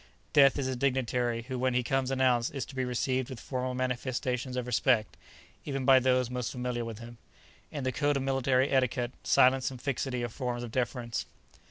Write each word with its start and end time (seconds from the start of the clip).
Death 0.33 0.57
is 0.57 0.65
a 0.67 0.75
dignitary 0.75 1.43
who 1.43 1.59
when 1.59 1.75
he 1.75 1.83
comes 1.83 2.09
announced 2.09 2.55
is 2.55 2.65
to 2.65 2.73
be 2.73 2.83
received 2.83 3.29
with 3.29 3.39
formal 3.39 3.75
manifestations 3.75 4.55
of 4.57 4.65
respect, 4.65 5.15
even 5.63 5.85
by 5.85 5.99
those 5.99 6.27
most 6.31 6.51
familiar 6.51 6.83
with 6.83 6.97
him. 6.97 7.19
In 7.69 7.83
the 7.83 7.91
code 7.91 8.17
of 8.17 8.23
military 8.23 8.71
etiquette 8.71 9.11
silence 9.23 9.69
and 9.69 9.79
fixity 9.79 10.23
are 10.23 10.29
forms 10.29 10.63
of 10.63 10.71
deference. 10.71 11.27